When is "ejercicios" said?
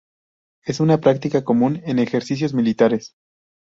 1.99-2.55